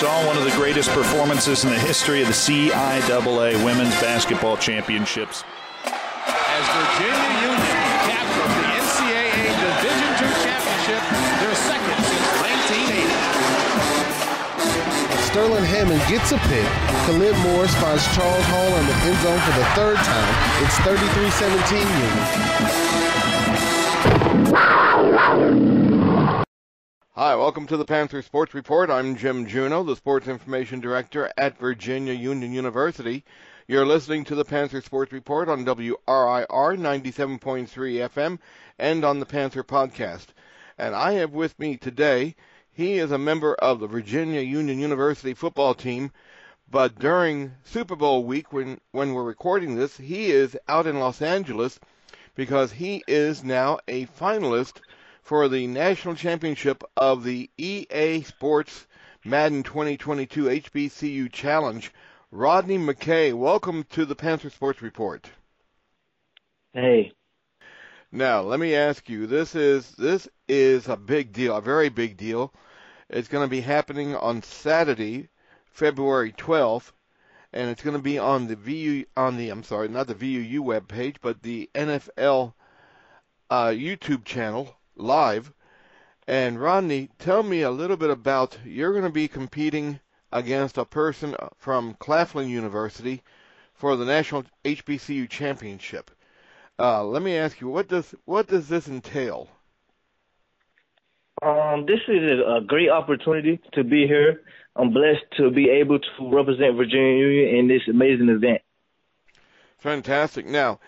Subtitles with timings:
[0.00, 5.44] saw one of the greatest performances in the history of the CIAA Women's Basketball Championships.
[5.84, 7.76] As Virginia Union
[8.08, 11.04] captured the NCAA Division II championship,
[11.44, 15.28] their second since 1980.
[15.28, 16.64] Sterling Hammond gets a pick.
[17.04, 20.32] Khalid Morris finds Charles Hall in the end zone for the third time.
[20.64, 22.79] It's 33-17 Union.
[27.22, 28.88] Hi, welcome to the Panther Sports Report.
[28.88, 33.26] I'm Jim Juneau, the Sports Information Director at Virginia Union University.
[33.68, 38.38] You're listening to the Panther Sports Report on WRIR 97.3 FM
[38.78, 40.28] and on the Panther Podcast.
[40.78, 42.36] And I have with me today,
[42.72, 46.12] he is a member of the Virginia Union University football team,
[46.70, 51.20] but during Super Bowl week, when, when we're recording this, he is out in Los
[51.20, 51.78] Angeles
[52.34, 54.80] because he is now a finalist
[55.22, 58.86] for the national championship of the EA Sports
[59.24, 61.92] Madden 2022 HBCU Challenge.
[62.30, 65.28] Rodney McKay, welcome to the Panther Sports Report.
[66.72, 67.12] Hey.
[68.12, 72.16] Now, let me ask you, this is this is a big deal, a very big
[72.16, 72.52] deal.
[73.08, 75.28] It's going to be happening on Saturday,
[75.66, 76.92] February 12th,
[77.52, 80.60] and it's going to be on the VU on the I'm sorry, not the VUU
[80.60, 82.54] web page, but the NFL
[83.50, 85.52] uh, YouTube channel live.
[86.26, 90.00] And Rodney, tell me a little bit about you're going to be competing
[90.32, 93.22] against a person from Claflin University
[93.74, 96.10] for the National HBCU Championship.
[96.78, 99.48] Uh, let me ask you, what does what does this entail?
[101.42, 104.42] Um, this is a great opportunity to be here.
[104.76, 108.62] I'm blessed to be able to represent Virginia Union in this amazing event.
[109.78, 110.46] Fantastic.
[110.46, 110.78] Now,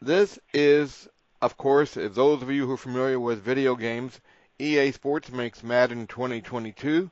[0.00, 1.08] this is
[1.44, 4.18] of course, if those of you who are familiar with video games,
[4.58, 7.10] EA Sports makes Madden 2022,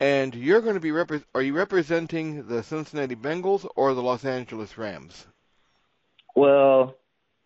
[0.00, 4.24] and you're going to be rep- are you representing the Cincinnati Bengals or the Los
[4.24, 5.26] Angeles Rams?
[6.34, 6.96] Well,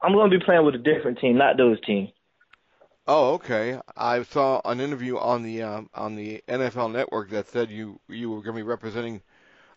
[0.03, 2.10] I'm going to be playing with a different team, not those teams.
[3.08, 3.80] Oh, okay.
[3.97, 8.30] I saw an interview on the um, on the NFL Network that said you you
[8.30, 9.20] were going to be representing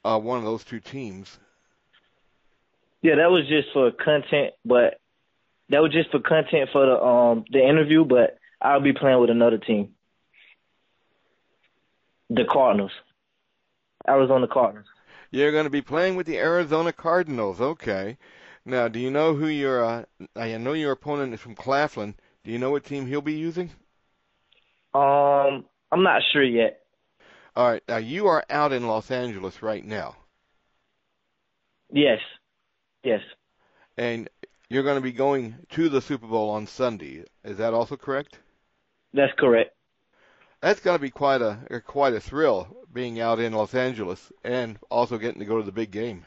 [0.06, 1.40] uh, one of those two teams.
[3.02, 5.00] Yeah, that was just for content, but
[5.70, 9.30] that was just for content for the um the interview, but I'll be playing with
[9.30, 9.94] another team.
[12.30, 12.92] The Cardinals.
[14.08, 14.88] Arizona Cardinals.
[15.32, 17.60] You're going to be playing with the Arizona Cardinals.
[17.60, 18.18] Okay.
[18.66, 22.16] Now, do you know who your uh, I know your opponent is from Claflin.
[22.44, 23.72] Do you know what team he'll be using?
[24.94, 26.80] Um, I'm not sure yet.
[27.56, 27.84] All right.
[27.88, 30.16] Now, you are out in Los Angeles right now.
[31.92, 32.20] Yes.
[33.04, 33.22] Yes.
[33.98, 34.30] And
[34.70, 37.24] you're going to be going to the Super Bowl on Sunday.
[37.44, 38.40] Is that also correct?
[39.14, 39.74] That's correct.
[40.62, 44.32] That's got to be quite a uh, quite a thrill being out in Los Angeles
[44.44, 46.26] and also getting to go to the big game.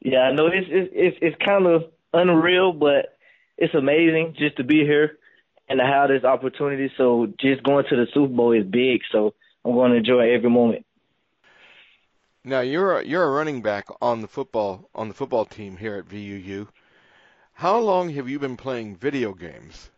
[0.00, 3.18] Yeah, I know it's it's it's, it's kind of unreal, but
[3.56, 5.18] it's amazing just to be here
[5.68, 6.92] and to have this opportunity.
[6.96, 9.00] So just going to the Super Bowl is big.
[9.10, 10.86] So I'm going to enjoy every moment.
[12.48, 15.96] Now you're a, you're a running back on the football on the football team here
[15.96, 16.66] at VUU.
[17.52, 19.90] How long have you been playing video games?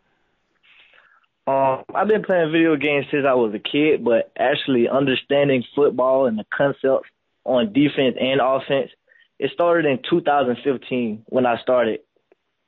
[1.47, 6.25] Um, I've been playing video games since I was a kid, but actually understanding football
[6.25, 7.07] and the concepts
[7.45, 8.91] on defense and offense,
[9.39, 12.01] it started in 2015 when I started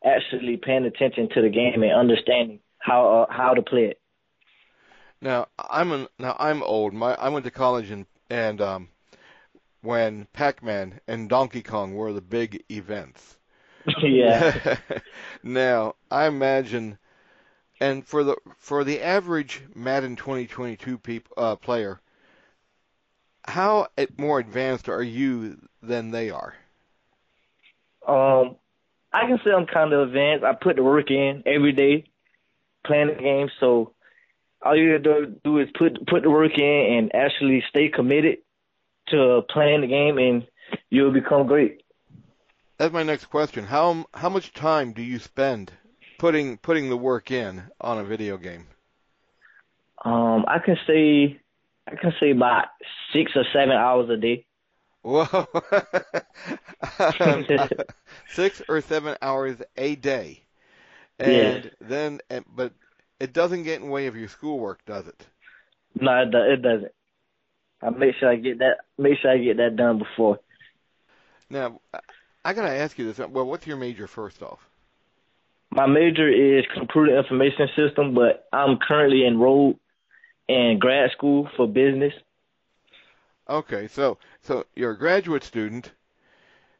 [0.05, 3.99] actually paying attention to the game and understanding how uh, how to play it.
[5.19, 6.93] Now I'm an, now I'm old.
[6.93, 8.87] My I went to college and and um,
[9.83, 13.37] when Pac-Man and Donkey Kong were the big events.
[14.01, 14.77] yeah.
[15.43, 16.97] now, I imagine
[17.83, 21.99] and for the for the average Madden 2022 peop, uh, player,
[23.45, 26.55] how more advanced are you than they are?
[28.07, 28.55] Um,
[29.11, 30.45] I can say I'm kind of advanced.
[30.45, 32.05] I put the work in every day,
[32.85, 33.49] playing the game.
[33.59, 33.93] So
[34.61, 38.37] all you have to do is put put the work in and actually stay committed
[39.09, 40.47] to playing the game, and
[40.89, 41.83] you'll become great.
[42.77, 43.65] That's my next question.
[43.65, 45.71] How how much time do you spend
[46.17, 48.67] putting putting the work in on a video game?
[50.03, 51.39] Um, I can say
[51.87, 52.65] I can say about
[53.11, 54.45] six or seven hours a day.
[55.01, 55.25] Whoa,
[58.29, 60.43] six or seven hours a day,
[61.19, 61.69] and yeah.
[61.81, 62.19] then
[62.55, 62.73] but
[63.19, 65.27] it doesn't get in the way of your schoolwork, does it?
[65.99, 66.91] No, it doesn't.
[67.83, 70.39] I make sure I get that make sure I get that done before.
[71.49, 71.81] Now,
[72.45, 73.19] I gotta ask you this.
[73.27, 74.59] Well, what's your major first off?
[75.71, 79.79] My major is computer information system, but I'm currently enrolled
[80.47, 82.13] in grad school for business
[83.49, 85.91] Okay, so so you're a graduate student.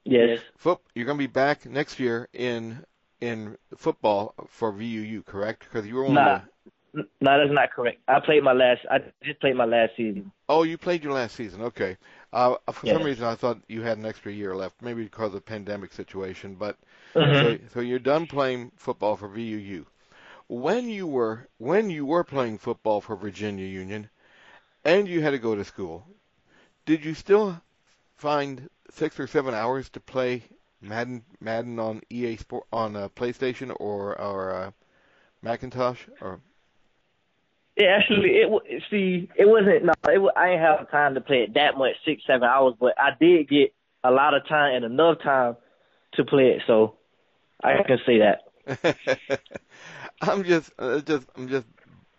[0.06, 0.40] Yes.
[0.58, 2.86] Foot, you're going to be back next year in
[3.20, 5.64] in football for VUU, correct?
[5.64, 6.16] Because you were only.
[6.16, 6.36] Nah.
[6.36, 6.50] a-
[6.94, 8.02] No, that's not correct.
[8.08, 8.82] I played my last.
[8.90, 10.32] I just played my last season.
[10.48, 11.62] oh, you played your last season.
[11.62, 11.98] Okay.
[12.32, 15.34] Uh, for some reason, I thought you had an extra year left, maybe because of
[15.34, 16.56] the pandemic situation.
[16.56, 16.78] But
[17.16, 17.34] Mhm.
[17.40, 19.86] so, so you're done playing football for VUU.
[20.48, 24.10] When you were when you were playing football for Virginia Union,
[24.86, 26.06] and you had to go to school,
[26.86, 27.62] did you still
[28.16, 30.44] find six or seven hours to play
[30.82, 34.72] Madden Madden on EA Sport on uh, PlayStation or or uh,
[35.42, 36.42] Macintosh or
[37.76, 39.86] Yeah, actually, it see, it wasn't.
[39.86, 42.76] No, it, I didn't have time to play it that much, six, seven hours.
[42.80, 43.74] But I did get
[44.04, 45.56] a lot of time and enough time
[46.14, 46.96] to play it, so
[47.64, 49.40] I can say that.
[50.22, 51.66] I'm just, uh, it just, I'm just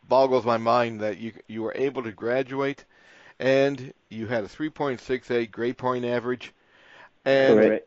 [0.09, 2.85] boggles my mind that you you were able to graduate,
[3.39, 6.53] and you had a 3.68 grade point average,
[7.25, 7.81] and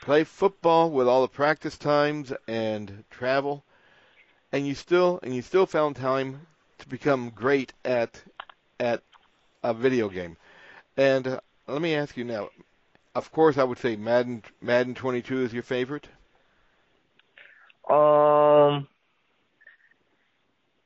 [0.00, 3.64] play football with all the practice times and travel,
[4.52, 6.46] and you still and you still found time
[6.82, 8.22] to become great at
[8.78, 9.02] at
[9.62, 10.36] a video game.
[10.96, 12.50] And uh, let me ask you now.
[13.14, 16.08] Of course, I would say Madden Madden 22 is your favorite.
[17.90, 18.88] Um,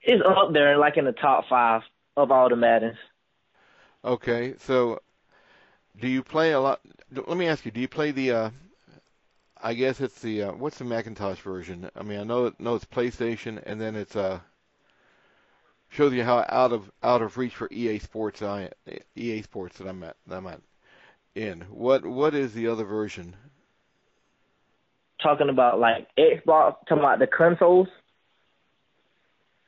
[0.03, 1.83] it's up there, like in the top five
[2.17, 2.97] of all the Maddens.
[4.05, 5.01] Okay, so
[6.01, 6.81] do you play a lot?
[7.13, 8.33] Let me ask you: Do you play the?
[8.33, 8.51] Uh,
[9.63, 11.91] I guess it's the uh, what's the Macintosh version?
[11.97, 14.41] I mean, I know know it's PlayStation, and then it's uh
[15.89, 18.71] shows you how out of out of reach for EA Sports I
[19.15, 20.61] EA Sports that I'm at that I'm at
[21.35, 21.63] in.
[21.71, 23.35] What what is the other version?
[25.23, 27.89] Talking about like Xbox, talking about the consoles.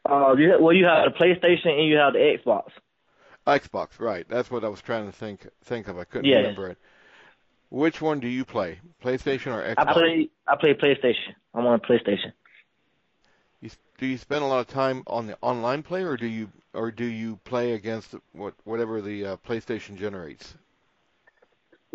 [0.08, 2.70] Uh, you, well, you have the PlayStation and you have the Xbox.
[3.46, 4.26] Xbox, right?
[4.28, 5.98] That's what I was trying to think think of.
[5.98, 6.38] I couldn't Yes.
[6.42, 6.78] remember it.
[7.70, 8.80] Which one do you play?
[9.02, 9.86] PlayStation or Xbox?
[9.88, 11.34] I play, I play PlayStation.
[11.54, 12.32] I'm on PlayStation.
[13.60, 16.50] You, do you spend a lot of time on the online play, or do you
[16.74, 20.54] or do you play against what whatever the uh, PlayStation generates?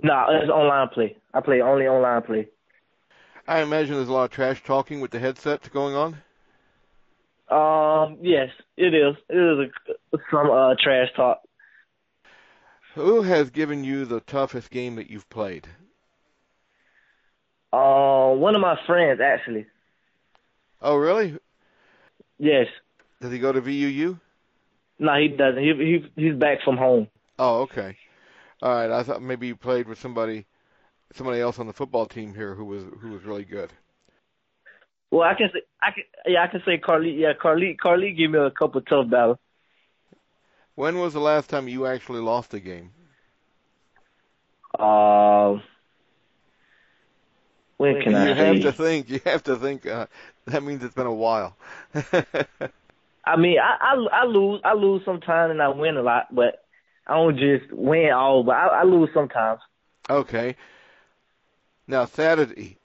[0.02, 1.16] No, it's online play.
[1.34, 2.48] I play only online play.
[3.48, 6.18] I imagine there's a lot of trash talking with the headsets going on.
[7.50, 9.16] Um, yes, it is.
[9.30, 9.72] It is
[10.14, 11.42] a, some uh trash talk.
[12.96, 15.68] Who has given you the toughest game that you've played?
[17.74, 19.66] Uh, one of my friends actually.
[20.82, 21.40] Oh, really?
[22.44, 22.68] Yes.
[23.22, 24.20] Does he go to VUU?
[25.00, 25.62] No, he doesn't.
[25.64, 25.74] He
[26.16, 27.08] he he's back from home.
[27.40, 27.98] Oh, okay.
[28.62, 28.92] All right.
[28.92, 30.46] I thought maybe you played with somebody,
[31.14, 33.72] somebody else on the football team here who was who was really good.
[35.12, 38.32] Well, I can say I can yeah I can say Carly yeah Carly Carly gave
[38.32, 39.38] me a couple tough battles.
[40.76, 42.94] When was the last time you actually lost a game?
[44.80, 45.62] Um,
[47.78, 48.62] when can you I You have say?
[48.62, 49.10] to think.
[49.10, 49.86] You have to think.
[49.86, 50.08] Uh,
[50.48, 51.56] that means it's been a while.
[53.26, 56.66] I mean, I, I I lose I lose sometimes and I win a lot, but
[57.08, 58.44] I don't just win all.
[58.44, 59.62] But I, I lose sometimes.
[60.10, 60.56] Okay.
[61.88, 62.78] Now Saturday,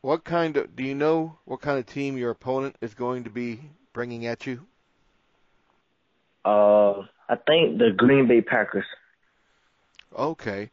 [0.00, 3.30] what kind of do you know what kind of team your opponent is going to
[3.30, 3.60] be
[3.92, 4.66] bringing at you?
[6.44, 8.84] Uh, I think the Green Bay Packers.
[10.16, 10.70] Okay.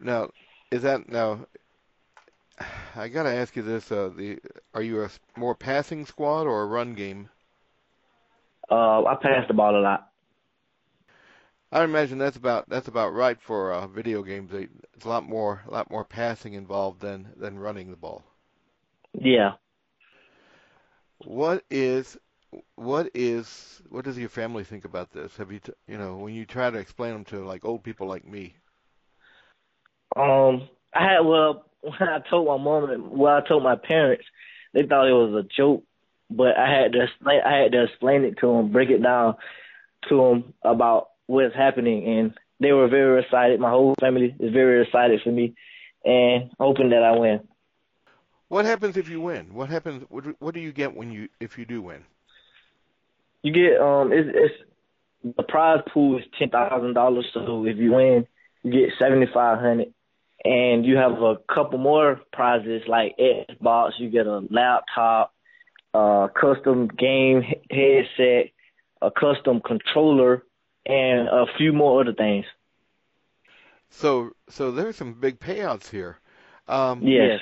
[0.00, 0.30] Now,
[0.70, 1.46] is that now?
[2.96, 4.38] I gotta ask you this: uh, the
[4.74, 7.30] are you a more passing squad or a run game?
[8.70, 10.10] Uh, I pass the ball a lot.
[11.70, 14.52] I imagine that's about that's about right for uh, video games.
[14.52, 18.24] It's a lot more a lot more passing involved than than running the ball.
[19.14, 19.52] Yeah.
[21.26, 22.16] What is
[22.76, 25.36] what is what does your family think about this?
[25.36, 28.06] Have you t- you know when you try to explain them to like old people
[28.06, 28.56] like me?
[30.16, 31.64] Um, I had well
[31.98, 34.24] when I told my mom and well I told my parents,
[34.72, 35.84] they thought it was a joke,
[36.30, 39.36] but I had to explain I had to explain it to them, break it down
[40.08, 43.60] to them about what's happening, and they were very excited.
[43.60, 45.54] My whole family is very excited for me,
[46.04, 47.40] and hoping that I win.
[48.48, 49.52] What happens if you win?
[49.52, 50.04] What happens?
[50.08, 52.04] What, do- what do you get when you if you do win?
[53.42, 57.26] You get um, it's, it's the prize pool is ten thousand dollars.
[57.34, 58.26] So if you win,
[58.62, 59.92] you get seventy five hundred,
[60.46, 63.92] and you have a couple more prizes like Xbox.
[63.98, 65.34] You get a laptop,
[65.92, 68.52] a custom game headset,
[69.02, 70.44] a custom controller,
[70.86, 72.44] and a few more other things.
[73.90, 76.18] So so there's some big payouts here.
[76.68, 77.40] Um, Yes.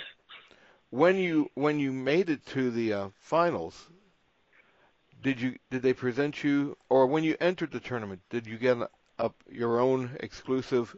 [0.90, 3.88] When you when you made it to the uh, finals,
[5.22, 8.76] did you did they present you or when you entered the tournament did you get
[9.18, 10.96] a your own exclusive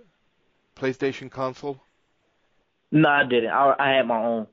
[0.77, 1.81] PlayStation console?
[2.93, 3.51] No, I didn't.
[3.51, 4.47] I, I had my own.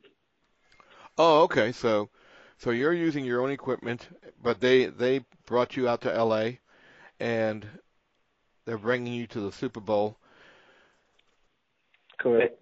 [1.18, 1.72] Oh, okay.
[1.72, 2.10] So,
[2.58, 4.08] so you're using your own equipment,
[4.42, 6.60] but they they brought you out to L.A.
[7.20, 7.66] and
[8.66, 10.18] they're bringing you to the Super Bowl.
[12.18, 12.60] Correct.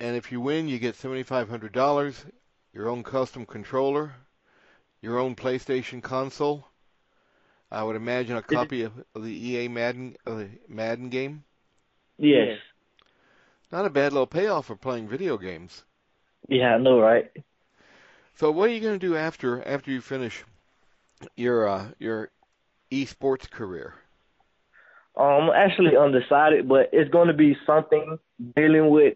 [0.00, 2.24] And if you win, you get seventy-five hundred dollars,
[2.72, 4.14] your own custom controller,
[5.00, 6.66] your own PlayStation console.
[7.70, 11.44] I would imagine a copy of, the EA Madden uh, Madden game.
[12.18, 12.58] Yes.
[13.74, 15.82] Not a bad little payoff for playing video games.
[16.48, 17.28] Yeah, I know, right?
[18.36, 20.44] So what are you going to do after after you finish
[21.34, 22.30] your uh, your
[22.92, 23.94] esports career?
[25.18, 28.16] Um, actually undecided, but it's going to be something
[28.54, 29.14] dealing with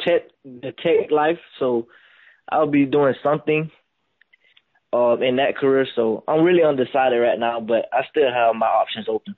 [0.00, 1.38] tech, the tech life.
[1.58, 1.88] So
[2.50, 3.70] I'll be doing something
[4.94, 5.86] uh, in that career.
[5.94, 9.36] So I'm really undecided right now, but I still have my options open.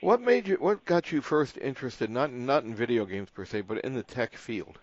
[0.00, 0.56] What made you?
[0.56, 2.08] What got you first interested?
[2.10, 4.78] Not not in video games per se, but in the tech field.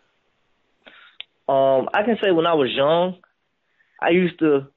[1.50, 3.20] Um, I can say when I was young,
[4.02, 4.68] I used to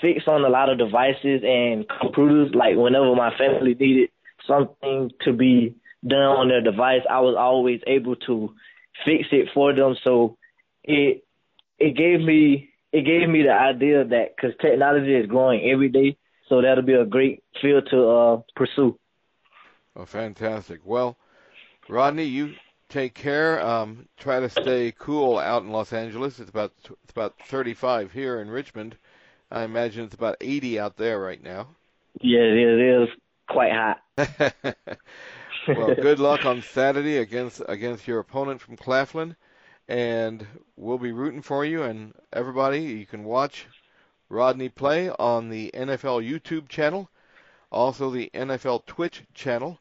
[0.00, 2.54] fix on a lot of devices and computers.
[2.54, 4.10] Like whenever my family needed
[4.46, 5.76] something to be
[6.06, 8.54] done on their device, I was always able to
[9.04, 9.96] fix it for them.
[10.04, 10.36] So
[10.84, 11.24] it
[11.78, 16.18] it gave me it gave me the idea that because technology is growing every day,
[16.48, 18.98] so that'll be a great field to uh, pursue.
[19.98, 20.80] Oh, fantastic.
[20.84, 21.16] Well,
[21.88, 22.54] Rodney, you
[22.88, 23.60] take care.
[23.60, 26.38] Um, try to stay cool out in Los Angeles.
[26.38, 28.96] It's about it's about 35 here in Richmond.
[29.50, 31.68] I imagine it's about 80 out there right now.
[32.20, 33.08] Yeah, it is, it is
[33.48, 34.00] quite hot.
[35.68, 39.34] well, good luck on Saturday against against your opponent from Claflin,
[39.88, 41.82] and we'll be rooting for you.
[41.82, 43.66] And everybody, you can watch
[44.28, 47.10] Rodney play on the NFL YouTube channel,
[47.72, 49.80] also the NFL Twitch channel.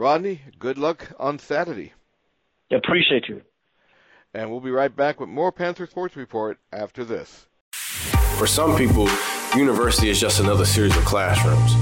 [0.00, 1.92] Rodney, good luck on Saturday.
[2.72, 3.42] Appreciate you.
[4.32, 7.48] And we'll be right back with more Panther Sports Report after this.
[8.38, 9.10] For some people,
[9.54, 11.74] university is just another series of classrooms.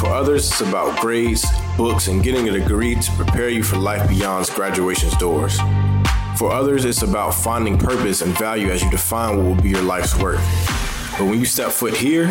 [0.00, 1.44] For others, it's about grades,
[1.76, 5.58] books, and getting a degree to prepare you for life beyond graduation's doors.
[6.38, 9.82] For others, it's about finding purpose and value as you define what will be your
[9.82, 10.40] life's work.
[11.18, 12.24] But when you step foot here,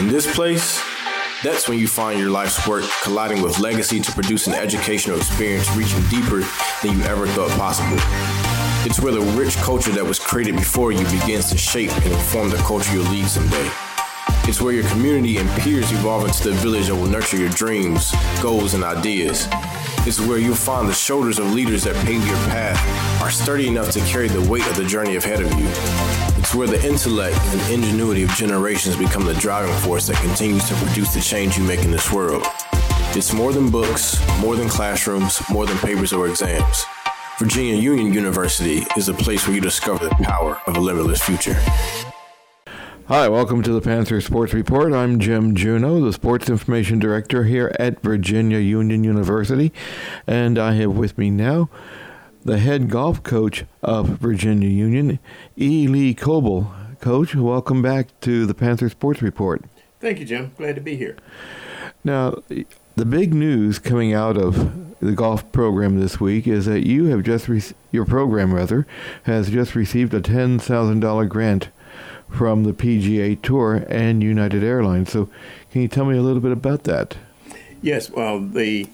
[0.00, 0.82] in this place,
[1.42, 5.68] that's when you find your life's work colliding with legacy to produce an educational experience
[5.74, 6.40] reaching deeper
[6.82, 7.96] than you ever thought possible.
[8.86, 12.50] It's where the rich culture that was created before you begins to shape and inform
[12.50, 13.70] the culture you'll lead someday.
[14.44, 18.12] It's where your community and peers evolve into the village that will nurture your dreams,
[18.40, 19.48] goals, and ideas.
[20.06, 23.90] It's where you'll find the shoulders of leaders that pave your path are sturdy enough
[23.92, 26.21] to carry the weight of the journey ahead of you.
[26.52, 30.74] It's where the intellect and ingenuity of generations become the driving force that continues to
[30.74, 32.44] produce the change you make in this world.
[33.16, 36.84] It's more than books, more than classrooms, more than papers or exams.
[37.38, 41.56] Virginia Union University is a place where you discover the power of a limitless future.
[43.08, 44.92] Hi, welcome to the Panther Sports Report.
[44.92, 49.72] I'm Jim Juno, the Sports Information Director here at Virginia Union University,
[50.26, 51.70] and I have with me now
[52.44, 55.18] the head golf coach of Virginia Union,
[55.56, 55.86] E.
[55.86, 56.72] Lee Coble.
[57.00, 59.64] Coach, welcome back to the Panther Sports Report.
[60.00, 60.52] Thank you, Jim.
[60.56, 61.16] Glad to be here.
[62.04, 62.42] Now,
[62.96, 67.22] the big news coming out of the golf program this week is that you have
[67.22, 68.86] just re- your program rather
[69.24, 71.70] has just received a ten thousand dollar grant
[72.28, 75.10] from the PGA Tour and United Airlines.
[75.10, 75.28] So,
[75.70, 77.16] can you tell me a little bit about that?
[77.80, 78.10] Yes.
[78.10, 78.88] Well, the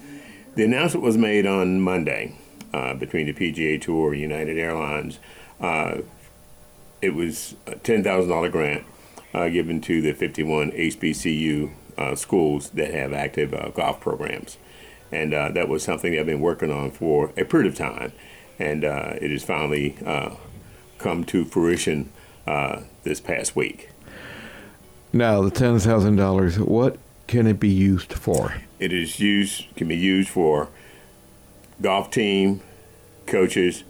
[0.55, 2.35] the announcement was made on Monday
[2.73, 5.19] uh, between the PGA Tour and United Airlines.
[5.61, 5.99] Uh,
[7.01, 8.85] it was a ten thousand dollar grant
[9.35, 14.59] uh, given to the fifty one HBCU uh, schools that have active uh, golf programs,
[15.13, 18.13] and uh, that was something I've been working on for a period of time,
[18.59, 19.97] and it has finally
[20.99, 22.13] come to fruition
[23.05, 23.91] this past week.
[25.13, 26.99] Now, the ten thousand dollars, what
[27.29, 28.55] can it be used for?
[28.79, 30.69] It is used can be used for
[31.81, 32.61] golf team,
[33.27, 33.85] coaches,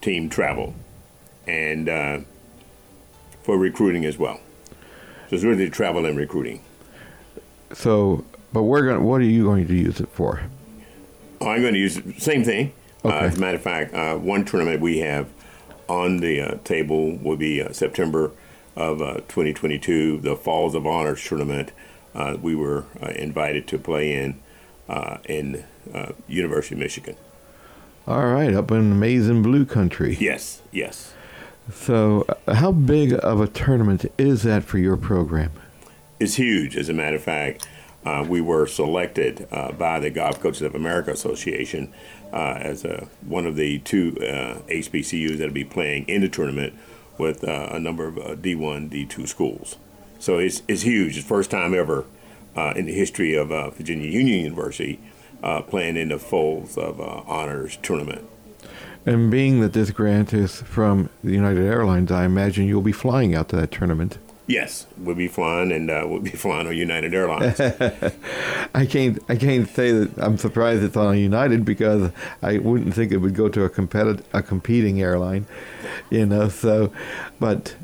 [0.00, 0.74] team travel,
[1.46, 2.20] and uh,
[3.42, 4.40] for recruiting as well.
[5.28, 6.62] So it's really travel and recruiting.
[7.72, 9.02] So, but we're going.
[9.02, 10.42] What are you going to use it for?
[11.40, 12.72] Oh, I'm going to use the same thing.
[13.04, 13.16] Okay.
[13.16, 15.28] Uh, as a matter of fact, uh, one tournament we have
[15.88, 18.30] on the uh, table will be uh, September
[18.76, 21.72] of uh, 2022, the Folds of Honors tournament.
[22.14, 22.84] Uh, we were
[23.16, 24.38] invited to play in
[25.24, 25.64] in
[26.28, 27.16] University of Michigan.
[28.06, 30.16] All right, up in maize and blue country.
[30.18, 31.14] Yes, yes.
[31.72, 35.52] So, how big of a tournament is that for your program?
[36.18, 36.76] It's huge.
[36.76, 37.68] As a matter of fact,
[38.04, 41.92] uh, we were selected uh, by the Golf Coaches of America Association
[42.32, 46.28] uh, as a, one of the two uh, HBCUs that will be playing in the
[46.28, 46.74] tournament
[47.18, 49.76] with uh, a number of uh, D1, D2 schools.
[50.18, 51.16] So it's, it's huge.
[51.16, 52.04] It's the first time ever
[52.56, 54.98] uh, in the history of uh, Virginia Union University
[55.42, 58.28] uh, playing in the folds of uh, honors tournament.
[59.04, 63.34] And being that this grant is from the United Airlines, I imagine you'll be flying
[63.34, 64.18] out to that tournament.
[64.46, 67.60] Yes, we'll be flying, and uh, we'll be flying on United Airlines.
[68.74, 73.12] I can't I can't say that I'm surprised it's on United because I wouldn't think
[73.12, 75.46] it would go to a competitive a competing airline,
[76.10, 76.48] you know.
[76.48, 76.92] So,
[77.40, 77.74] but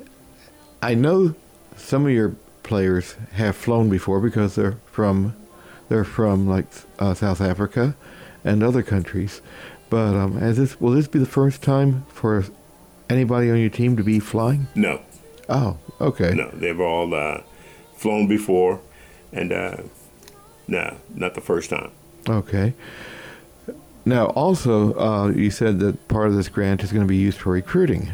[0.83, 1.35] I know
[1.77, 5.35] some of your players have flown before because they're from
[5.89, 6.67] they're from like
[6.99, 7.97] uh, South Africa
[8.45, 9.41] and other countries.
[9.91, 12.45] But um, has this will this be the first time for
[13.09, 14.67] anybody on your team to be flying?
[14.75, 15.01] no,
[15.49, 16.35] Oh, okay.
[16.35, 17.41] no, they've all uh,
[17.97, 18.81] flown before,
[19.33, 19.79] and uh,
[20.67, 21.91] no, not the first time.
[22.29, 22.75] Okay.
[24.05, 27.39] Now, also, uh, you said that part of this grant is going to be used
[27.39, 28.11] for recruiting,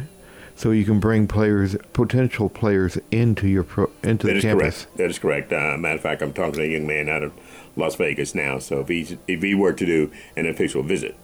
[0.56, 4.84] so you can bring players, potential players, into your pro, into That the is campus.
[4.84, 4.96] correct.
[4.98, 5.52] That is correct.
[5.52, 7.32] Uh, matter of fact, I'm talking to a young man out of
[7.76, 8.58] Las Vegas now.
[8.58, 11.16] So if he if he were to do an official visit,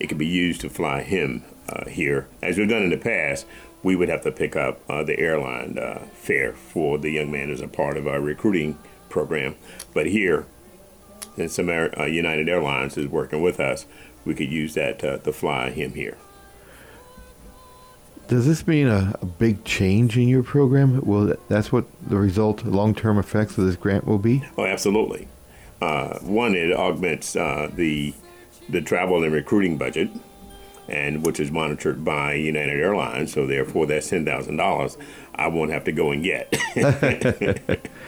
[0.00, 3.46] it could be used to fly him uh, here, as we've done in the past.
[3.82, 7.50] We would have to pick up uh, the airline uh, fare for the young man
[7.50, 8.76] as a part of our recruiting
[9.08, 9.54] program.
[9.94, 10.46] But here,
[11.36, 13.86] since Amer- uh, United Airlines is working with us,
[14.24, 16.16] we could use that uh, to fly him here.
[18.28, 21.00] Does this mean a, a big change in your program?
[21.04, 24.44] Well, that, that's what the result, long-term effects of this grant will be.
[24.56, 25.28] Oh, absolutely.
[25.80, 28.14] Uh, one, it augments uh, the
[28.68, 30.10] the travel and recruiting budget,
[30.88, 33.32] and which is monitored by United Airlines.
[33.32, 34.98] So therefore, that ten thousand dollars.
[35.34, 36.54] I won't have to go and get.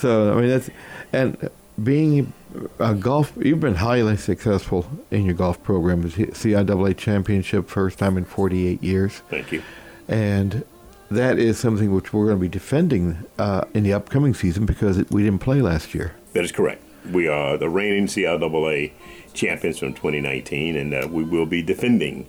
[0.00, 0.70] So I mean that's
[1.12, 1.50] and
[1.82, 2.32] being
[2.78, 6.02] a golf, you've been highly successful in your golf program.
[6.04, 9.22] CIAA championship, first time in 48 years.
[9.30, 9.62] Thank you.
[10.08, 10.64] and
[11.10, 14.96] that is something which we're going to be defending uh, in the upcoming season because
[14.98, 16.14] it, we didn't play last year.
[16.34, 16.84] That is correct.
[17.10, 18.92] We are the reigning CIAA
[19.32, 22.28] champions from 2019, and uh, we will be defending.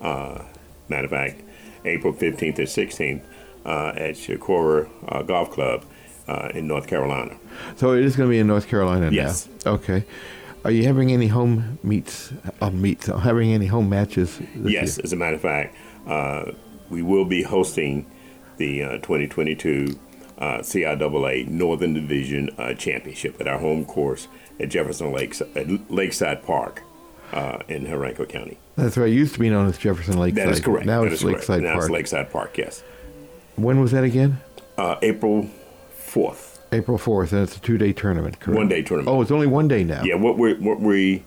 [0.00, 0.42] Uh,
[0.88, 1.42] matter of fact,
[1.84, 3.22] April 15th and 16th
[3.66, 5.84] uh, at Shakora uh, Golf Club
[6.28, 7.36] uh, in North Carolina.
[7.76, 9.48] So it is going to be in North Carolina Yes.
[9.64, 9.72] now.
[9.72, 10.04] Okay.
[10.64, 12.32] Are you having any home meets?
[12.60, 13.08] Uh, meets?
[13.08, 14.38] uh, Having any home matches?
[14.54, 15.04] This Yes, year?
[15.04, 15.74] as a matter of fact,
[16.06, 16.52] uh,
[16.88, 18.06] we will be hosting
[18.58, 19.98] the uh, 2022
[20.38, 24.28] uh, CIAA Northern Division uh, Championship at our home course
[24.60, 26.82] at Jefferson Lakes at Lakeside Park
[27.32, 28.58] uh, in Henrico County.
[28.76, 29.08] That's right.
[29.10, 30.46] It used to be known as Jefferson Lakeside.
[30.46, 30.86] That is correct.
[30.86, 31.38] Now That it's is correct.
[31.48, 31.84] Lakeside now Park.
[31.84, 32.58] it's Lakeside Park.
[32.58, 32.82] Yes,
[33.56, 34.38] when was that again?
[34.78, 35.48] uh, April
[35.98, 38.56] 4th, April 4th, and it's a two-day tournament, correct?
[38.56, 39.14] one day tournament.
[39.14, 40.02] Oh, it's only one day now.
[40.02, 41.24] Yeah, what we what we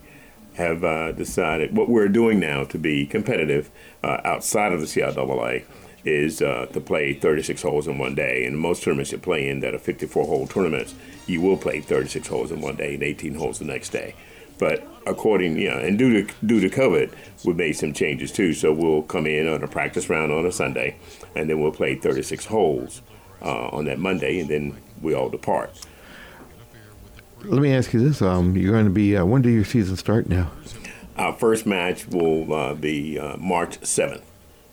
[0.56, 3.70] have uh, decided, what we're doing now to be competitive
[4.04, 5.66] uh, outside of the CIAA
[6.06, 8.46] is uh, to play 36 holes in one day.
[8.46, 12.28] And most tournaments you play in that are 54 hole tournaments, you will play 36
[12.28, 14.16] holes in one day and 18 holes the next day.
[14.58, 17.12] But according, you know, and due to due to COVID,
[17.44, 18.54] we made some changes too.
[18.54, 20.98] So we'll come in on a practice round on a Sunday,
[21.36, 23.02] and then we'll play 36 holes
[23.46, 25.80] uh, on that Monday, and then we all depart.
[27.44, 29.96] Let me ask you this: um, You're going to be uh, when do your season
[29.96, 30.52] start now?
[31.18, 34.24] Our first match will uh, be uh, March 7th,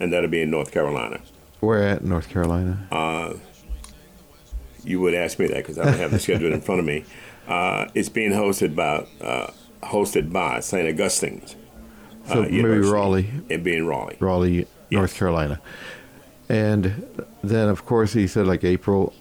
[0.01, 1.21] and that'll be in North Carolina.
[1.61, 2.89] Where at North Carolina?
[2.91, 3.35] Uh,
[4.83, 7.05] you would ask me that because I don't have the schedule in front of me.
[7.47, 10.89] Uh, it's being hosted by uh, hosted by St.
[10.89, 11.57] Augustine's.
[12.27, 13.31] So maybe Raleigh.
[13.49, 14.17] It being Raleigh.
[14.21, 15.61] Raleigh, North Carolina.
[16.53, 19.15] And then, of course, he said like April.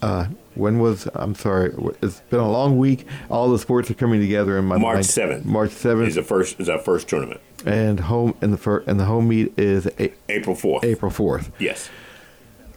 [0.00, 1.72] Uh, when was I'm sorry?
[2.02, 3.06] It's been a long week.
[3.28, 5.04] All the sports are coming together in my March mind.
[5.06, 5.44] 7th.
[5.44, 6.06] March 7th.
[6.06, 7.40] Is the first is our first tournament.
[7.66, 10.82] and home and the fir- and the home meet is a- April 4th.
[10.84, 11.50] April fourth.
[11.58, 11.90] Yes.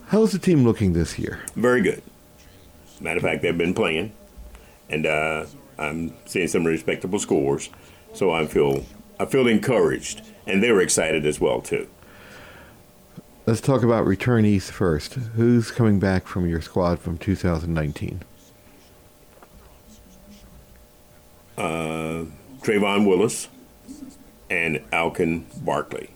[0.08, 1.39] How's the team looking this year?
[1.56, 2.02] Very good.
[3.00, 4.12] Matter of fact, they've been playing,
[4.89, 5.45] and uh,
[5.80, 7.69] I'm seeing some respectable scores.
[8.13, 8.84] So I feel
[9.19, 11.88] I feel encouraged, and they were excited as well too.
[13.45, 15.13] Let's talk about returnees first.
[15.15, 18.21] Who's coming back from your squad from 2019?
[21.58, 22.25] Uh,
[22.62, 23.47] Trayvon Willis
[24.49, 26.10] and Alkin Barkley,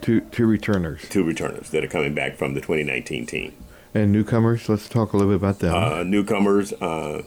[0.00, 3.52] Two two returners two returners that are coming back from the 2019 team.
[3.94, 4.68] and newcomers.
[4.68, 5.74] Let's talk a little bit about them.
[5.74, 7.22] Uh, newcomers, uh,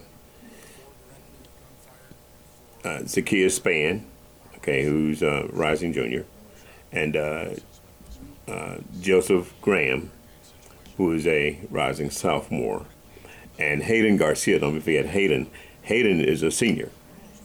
[2.84, 4.06] uh, Zacchaeus Span,
[4.58, 6.26] okay, who's uh, rising junior,
[6.92, 7.16] and
[8.48, 10.12] uh, Joseph Graham,
[10.98, 12.86] who is a rising sophomore,
[13.58, 14.60] and Hayden Garcia.
[14.60, 15.50] Don't forget Hayden
[15.84, 16.90] Hayden is a senior,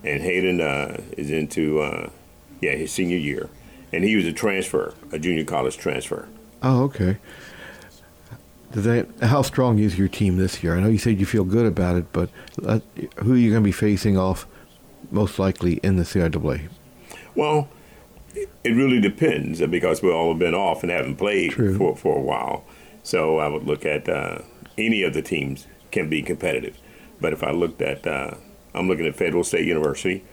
[0.05, 2.11] and Hayden uh, is into uh,
[2.61, 3.49] yeah his senior year,
[3.93, 6.29] and he was a transfer, a junior college transfer.
[6.63, 7.19] Oh, okay.
[8.73, 10.77] Does that, how strong is your team this year?
[10.77, 12.29] I know you said you feel good about it, but
[12.67, 12.81] uh,
[13.17, 14.47] who are you going to be facing off
[15.11, 16.69] most likely in the CIAA?
[17.35, 17.69] Well,
[18.65, 22.65] it really depends because we've all been off and haven't played for, for a while.
[23.03, 24.43] So I would look at uh,
[24.77, 26.77] any of the teams can be competitive.
[27.21, 28.35] But if I looked at, uh,
[28.75, 30.25] I'm looking at Fayetteville State University,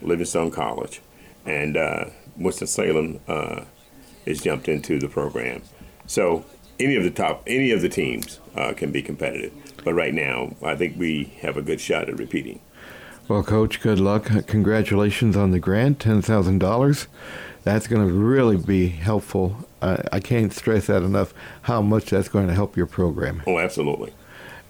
[0.00, 1.00] Livingstone College,
[1.44, 3.64] and uh, Winston-Salem uh,
[4.26, 5.62] is jumped into the program.
[6.06, 6.44] So
[6.80, 9.52] any of the top, any of the teams uh, can be competitive.
[9.84, 12.60] But right now, I think we have a good shot at repeating.
[13.32, 14.30] Well, Coach, good luck.
[14.46, 17.06] Congratulations on the grant, $10,000.
[17.64, 19.66] That's going to really be helpful.
[19.80, 23.42] Uh, I can't stress that enough how much that's going to help your program.
[23.46, 24.12] Oh, absolutely.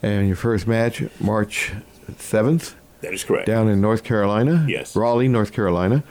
[0.01, 1.73] And your first match, March
[2.09, 2.75] 7th?
[3.01, 3.47] That is correct.
[3.47, 4.65] Down in North Carolina?
[4.69, 4.95] Yes.
[4.95, 6.05] Raleigh, North Carolina.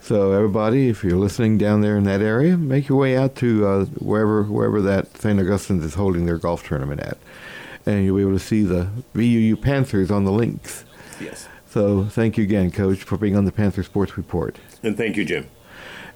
[0.00, 3.64] So everybody, if you're listening down there in that area, make your way out to
[3.64, 5.38] uh, wherever wherever that St.
[5.38, 7.16] Augustine's is holding their golf tournament at,
[7.86, 10.84] and you'll be able to see the VUU Panthers on the links.
[11.20, 11.46] Yes.
[11.72, 14.58] So thank you again, Coach, for being on the Panther Sports Report.
[14.82, 15.46] And thank you, Jim.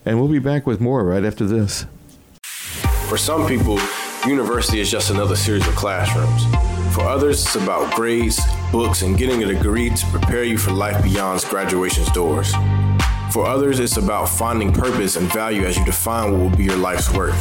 [0.05, 1.87] And we'll be back with more right after this.
[3.09, 3.81] For some people,
[4.27, 6.45] university is just another series of classrooms.
[6.95, 8.39] For others, it's about grades,
[8.71, 12.53] books, and getting a degree to prepare you for life beyond graduation's doors.
[13.33, 16.77] For others, it's about finding purpose and value as you define what will be your
[16.77, 17.35] life's work.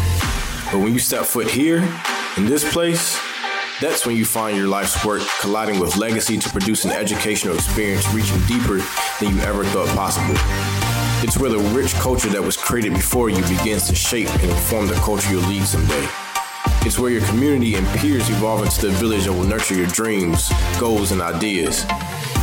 [0.72, 1.80] But when you step foot here,
[2.38, 3.20] in this place,
[3.82, 8.08] that's when you find your life's work colliding with legacy to produce an educational experience
[8.14, 8.80] reaching deeper
[9.20, 10.36] than you ever thought possible.
[11.24, 14.88] It's where the rich culture that was created before you begins to shape and inform
[14.88, 16.08] the culture you'll lead someday.
[16.86, 20.52] It's where your community and peers evolve into the village that will nurture your dreams,
[20.80, 21.84] goals, and ideas.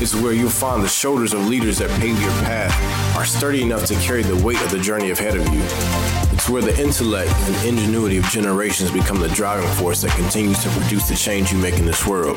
[0.00, 3.86] It's where you'll find the shoulders of leaders that pave your path are sturdy enough
[3.86, 6.21] to carry the weight of the journey ahead of you.
[6.42, 10.70] It's where the intellect and ingenuity of generations become the driving force that continues to
[10.70, 12.36] produce the change you make in this world.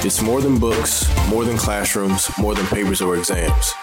[0.00, 3.74] It's more than books, more than classrooms, more than papers or exams.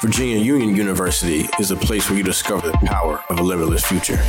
[0.00, 4.20] Virginia Union University is a place where you discover the power of a limitless future.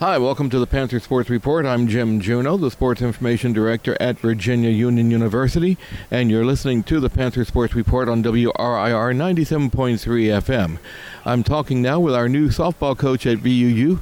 [0.00, 1.66] Hi, welcome to the Panther Sports Report.
[1.66, 5.76] I'm Jim Juno, the Sports Information Director at Virginia Union University,
[6.08, 10.78] and you're listening to the Panther Sports Report on WRIR 97.3 FM.
[11.24, 13.98] I'm talking now with our new softball coach at VUU,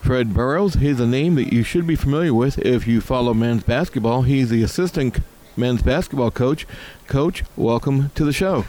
[0.00, 0.76] Fred Burrows.
[0.76, 4.22] He's a name that you should be familiar with if you follow men's basketball.
[4.22, 5.18] He's the assistant
[5.58, 6.66] men's basketball coach.
[7.06, 8.64] Coach, welcome to the show.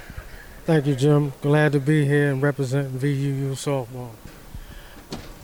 [0.66, 1.32] Thank you, Jim.
[1.42, 4.10] Glad to be here and represent VUU softball.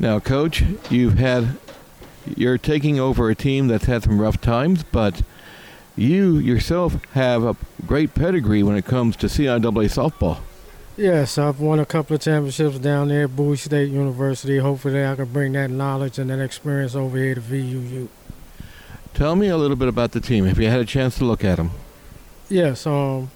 [0.01, 1.57] Now, Coach, you've had
[2.35, 5.21] you're taking over a team that's had some rough times, but
[5.95, 10.39] you yourself have a great pedigree when it comes to CIAA softball.
[10.97, 14.57] Yes, I've won a couple of championships down there at Bowie State University.
[14.57, 18.07] Hopefully, I can bring that knowledge and that experience over here to VUU.
[19.13, 20.45] Tell me a little bit about the team.
[20.45, 21.69] Have you had a chance to look at them?
[22.49, 23.29] Yes, um,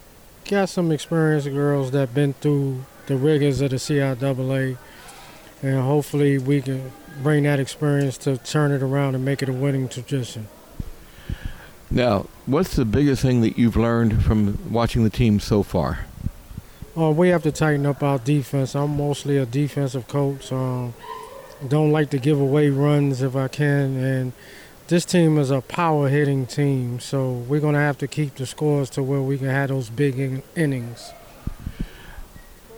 [0.48, 4.76] got some experienced girls that been through the rigors of the CIAA
[5.62, 6.92] and hopefully we can
[7.22, 10.48] bring that experience to turn it around and make it a winning tradition.
[11.90, 16.00] Now, what's the biggest thing that you've learned from watching the team so far?
[16.96, 18.74] Uh, we have to tighten up our defense.
[18.74, 20.50] I'm mostly a defensive coach.
[20.50, 20.94] Um,
[21.66, 24.32] don't like to give away runs if I can, and
[24.88, 28.46] this team is a power hitting team, so we're going to have to keep the
[28.46, 31.12] scores to where we can have those big in- innings.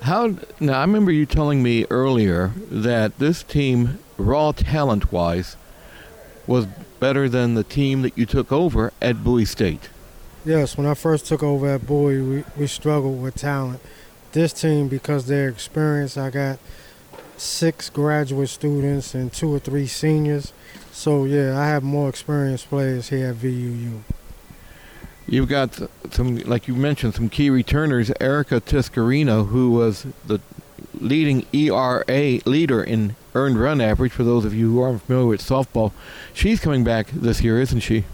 [0.02, 0.78] How now?
[0.78, 5.56] I remember you telling me earlier that this team, raw talent wise,
[6.46, 6.66] was
[7.00, 9.88] better than the team that you took over at Bowie State.
[10.44, 13.80] Yes, when I first took over at Bowie, we, we struggled with talent.
[14.32, 16.58] This team, because their experience, I got
[17.37, 20.52] six graduate students and two or three seniors.
[20.92, 24.00] So yeah, I have more experienced players here at VUU.
[25.28, 25.78] You've got
[26.10, 28.10] some, like you mentioned, some key returners.
[28.18, 30.40] Erica Tiscarino, who was the
[30.94, 35.42] leading ERA leader in earned run average, for those of you who aren't familiar with
[35.42, 35.92] softball,
[36.32, 38.04] she's coming back this year, isn't she?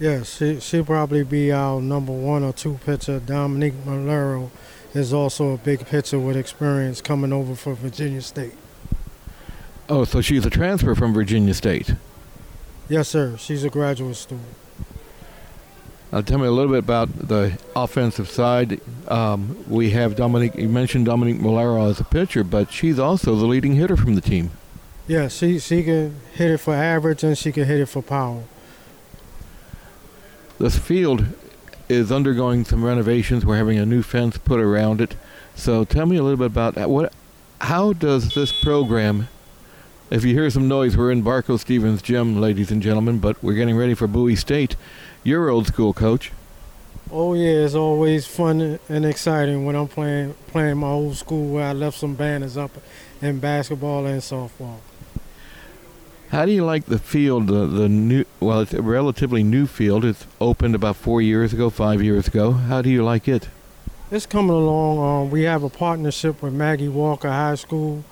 [0.00, 3.20] Yes, she, she'll probably be our number one or two pitcher.
[3.20, 4.50] Dominique Malero
[4.94, 8.54] is also a big pitcher with experience coming over for Virginia State.
[9.86, 11.94] Oh, so she's a transfer from Virginia State?
[12.88, 13.36] Yes, sir.
[13.36, 14.63] She's a graduate student.
[16.14, 18.80] Uh, tell me a little bit about the offensive side.
[19.08, 20.54] Um, we have Dominique.
[20.54, 24.20] You mentioned Dominique Molero as a pitcher, but she's also the leading hitter from the
[24.20, 24.52] team.
[25.08, 28.44] Yeah, she she can hit it for average and she can hit it for power.
[30.60, 31.26] This field
[31.88, 33.44] is undergoing some renovations.
[33.44, 35.16] We're having a new fence put around it.
[35.56, 36.90] So tell me a little bit about that.
[36.90, 37.12] what.
[37.60, 39.26] How does this program?
[40.10, 43.54] If you hear some noise, we're in Barco Stevens Gym, ladies and gentlemen, but we're
[43.54, 44.76] getting ready for Bowie State.
[45.22, 46.30] Your old school coach.
[47.10, 51.64] Oh yeah, it's always fun and exciting when I'm playing playing my old school where
[51.64, 52.70] I left some banners up
[53.22, 54.76] in basketball and softball.
[56.28, 57.46] How do you like the field?
[57.46, 60.04] The, the new well, it's a relatively new field.
[60.04, 62.52] It's opened about four years ago, five years ago.
[62.52, 63.48] How do you like it?
[64.10, 64.98] It's coming along.
[64.98, 68.04] Um, we have a partnership with Maggie Walker High School,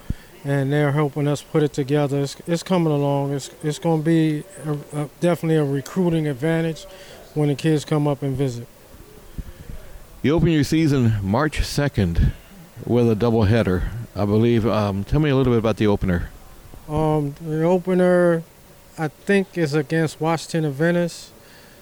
[0.44, 2.20] and they're helping us put it together.
[2.20, 3.32] It's, it's coming along.
[3.32, 6.84] It's it's going to be a, a, definitely a recruiting advantage
[7.34, 8.66] when the kids come up and visit.
[10.22, 12.32] You open your season March 2nd
[12.86, 14.66] with a doubleheader, I believe.
[14.66, 16.30] Um, tell me a little bit about the opener.
[16.88, 18.42] Um, the opener,
[18.98, 21.30] I think, is against Washington Adventist.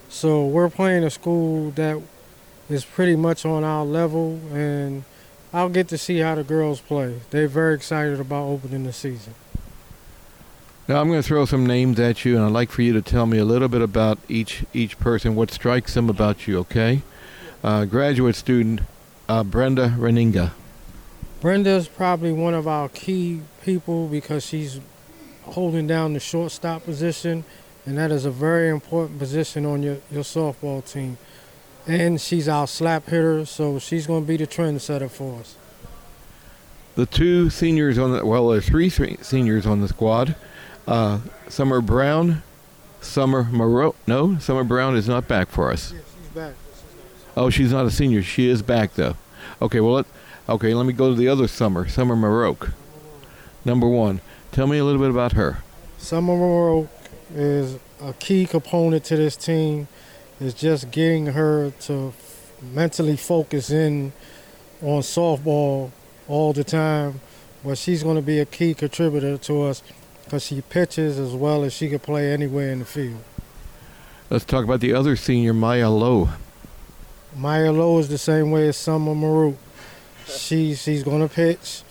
[0.09, 2.01] So we're playing a school that
[2.69, 5.05] is pretty much on our level, and
[5.53, 7.21] I'll get to see how the girls play.
[7.31, 9.35] They're very excited about opening the season.
[10.89, 13.03] Now I'm going to throw some names at you, and I'd like for you to
[13.03, 16.59] tell me a little bit about each each person, what strikes them about you.
[16.59, 17.03] Okay?
[17.63, 18.81] uh, graduate student
[19.29, 20.53] uh, Brenda Reninga.
[21.41, 24.81] Brenda's probably one of our key people because she's
[25.43, 27.45] holding down the shortstop position,
[27.87, 31.17] and that is a very important position on your, your softball team.
[31.91, 35.57] And she's our slap hitter, so she's going to be the trendsetter for us.
[36.95, 40.37] The two seniors on the well, there's three seniors on the squad.
[40.87, 42.45] Uh, Summer Brown,
[43.01, 43.97] Summer Moreau.
[44.07, 45.93] No, Summer Brown is not back for us.
[45.93, 46.55] Yeah, she's back.
[47.37, 48.23] Oh, she's not a senior.
[48.23, 49.17] She is back though.
[49.61, 50.07] Okay, well, let,
[50.49, 52.73] okay, let me go to the other Summer, Summer Maroke.
[53.65, 54.21] Number one.
[54.53, 55.65] Tell me a little bit about her.
[55.99, 56.89] Summer Maroke
[57.35, 59.89] is a key component to this team.
[60.41, 62.15] Is just getting her to
[62.73, 64.13] mentally focus in
[64.81, 65.91] on softball
[66.29, 67.21] all the time.
[67.63, 69.83] But she's going to be a key contributor to us
[70.25, 73.23] because she pitches as well as she can play anywhere in the field.
[74.31, 76.31] Let's talk about the other senior, Maya Lowe.
[77.37, 79.57] Maya Lowe is the same way as Summer Maru.
[80.27, 81.83] She she's gonna pitch,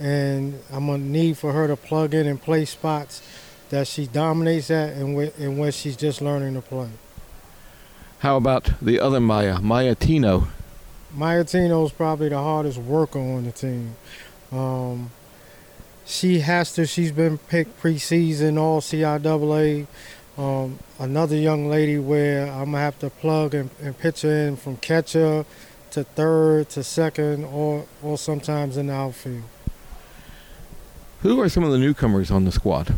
[0.00, 3.22] and I'm gonna need for her to plug in and play spots
[3.70, 6.88] that she dominates at, and where and where she's just learning to play.
[8.24, 10.48] How about the other Maya, Maya Tino?
[11.12, 13.96] Maya Tino is probably the hardest worker on the team.
[14.50, 15.10] Um,
[16.06, 16.86] she has to.
[16.86, 19.86] She's been picked preseason all CIAA
[20.38, 24.56] um, another young lady where I'm gonna have to plug and, and pitch her in
[24.56, 25.44] from catcher
[25.90, 29.42] to third to second, or or sometimes in the outfield.
[31.20, 32.94] Who are some of the newcomers on the squad?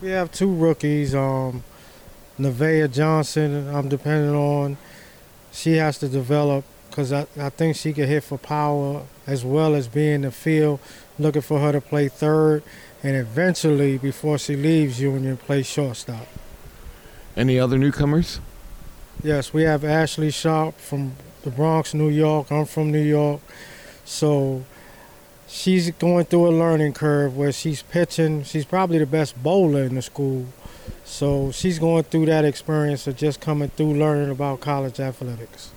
[0.00, 1.12] We have two rookies.
[1.12, 1.64] Um,
[2.40, 4.76] Nevaeh Johnson, I'm depending on.
[5.52, 9.74] She has to develop because I, I think she can hit for power as well
[9.74, 10.80] as being in the field.
[11.18, 12.62] Looking for her to play third,
[13.02, 16.26] and eventually, before she leaves Union, play shortstop.
[17.36, 18.40] Any other newcomers?
[19.22, 22.50] Yes, we have Ashley Sharp from the Bronx, New York.
[22.50, 23.40] I'm from New York.
[24.04, 24.64] So
[25.46, 28.44] she's going through a learning curve where she's pitching.
[28.44, 30.46] She's probably the best bowler in the school.
[31.04, 35.72] So she's going through that experience of just coming through learning about college athletics.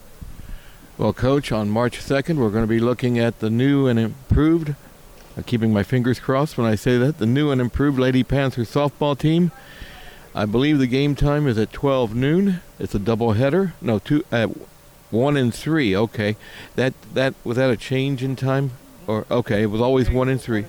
[0.97, 4.75] Well, Coach, on March 2nd, we're going to be looking at the new and improved,
[5.37, 8.61] uh, keeping my fingers crossed when I say that, the new and improved Lady Panther
[8.61, 9.51] softball team.
[10.35, 12.61] I believe the game time is at 12 noon.
[12.79, 13.73] It's a double header.
[13.81, 14.49] No, two at
[15.11, 15.95] one and three.
[15.95, 16.35] Okay,
[16.75, 18.71] that that was that a change in time,
[19.05, 20.65] or okay, it was always one and three.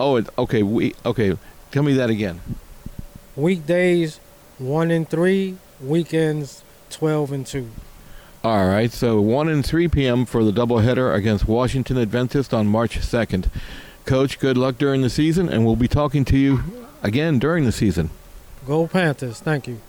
[0.00, 0.62] Oh, it, okay.
[0.62, 1.36] We okay.
[1.70, 2.40] Tell me that again.
[3.36, 4.20] Weekdays
[4.58, 5.56] one and three.
[5.80, 7.70] Weekends twelve and two.
[8.42, 10.24] All right, so 1 and 3 p.m.
[10.24, 13.50] for the doubleheader against Washington Adventist on March 2nd.
[14.06, 16.60] Coach, good luck during the season, and we'll be talking to you
[17.02, 18.08] again during the season.
[18.66, 19.40] Go Panthers.
[19.40, 19.80] Thank you.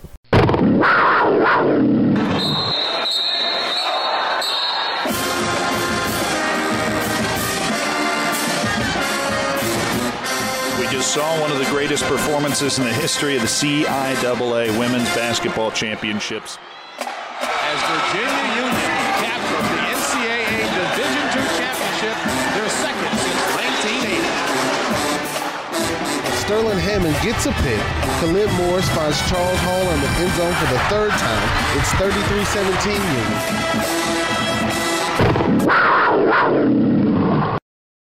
[11.11, 16.57] Saw one of the greatest performances in the history of the CIAA Women's Basketball Championships.
[17.03, 22.15] As Virginia Union captured the NCAA Division II championship,
[22.55, 24.23] their second since 1980.
[26.47, 27.83] Sterling Hammond gets a pick.
[28.23, 31.43] Khalid Morris finds Charles Hall in the end zone for the third time.
[31.75, 32.95] It's 33-17
[36.87, 37.00] Union.